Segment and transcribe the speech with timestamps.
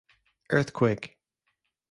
[0.49, 1.19] Earthquake!